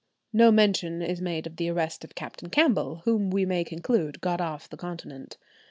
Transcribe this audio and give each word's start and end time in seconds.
No 0.33 0.51
mention 0.51 1.03
is 1.03 1.21
made 1.21 1.45
of 1.45 1.57
the 1.57 1.69
arrest 1.69 2.03
of 2.03 2.15
Captain 2.15 2.49
Campbell, 2.49 3.03
whom 3.05 3.29
we 3.29 3.45
may 3.45 3.63
conclude 3.63 4.19
got 4.19 4.41
off 4.41 4.67
the 4.67 4.75
continent. 4.75 5.37